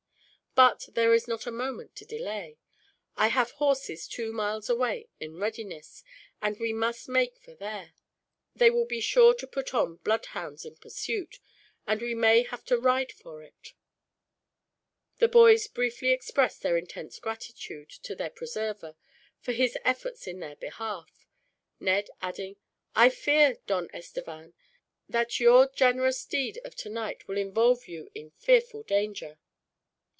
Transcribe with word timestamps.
"But 0.53 0.89
there 0.91 1.13
is 1.13 1.29
not 1.29 1.47
a 1.47 1.51
moment 1.51 1.95
to 1.95 2.05
delay. 2.05 2.57
I 3.15 3.29
have 3.29 3.51
horses 3.51 4.05
two 4.05 4.33
miles 4.33 4.69
away 4.69 5.07
in 5.17 5.37
readiness, 5.37 6.03
and 6.41 6.59
we 6.59 6.73
must 6.73 7.07
make 7.07 7.37
for 7.39 7.55
there. 7.55 7.93
They 8.53 8.69
will 8.69 8.85
be 8.85 8.99
sure 8.99 9.33
to 9.35 9.47
put 9.47 9.73
on 9.73 9.95
bloodhounds 10.03 10.65
in 10.65 10.75
pursuit, 10.75 11.39
and 11.87 12.01
we 12.01 12.13
may 12.13 12.43
have 12.43 12.65
to 12.65 12.77
ride 12.77 13.13
for 13.13 13.41
it." 13.41 13.73
The 15.19 15.29
boys 15.29 15.67
briefly 15.67 16.11
expressed 16.11 16.61
their 16.61 16.75
intense 16.77 17.17
gratitude 17.17 17.89
to 18.03 18.13
their 18.13 18.29
preserver, 18.29 18.97
for 19.39 19.53
his 19.53 19.77
efforts 19.85 20.27
in 20.27 20.41
their 20.41 20.57
behalf, 20.57 21.25
Ned 21.79 22.09
adding, 22.21 22.57
"I 22.93 23.07
fear, 23.07 23.59
Don 23.67 23.89
Estevan, 23.95 24.53
that 25.07 25.39
your 25.39 25.69
generous 25.69 26.25
deed 26.25 26.59
of 26.65 26.75
tonight 26.75 27.29
will 27.29 27.37
involve 27.37 27.87
you 27.87 28.11
in 28.13 28.31
fearful 28.31 28.83
danger." 28.83 29.39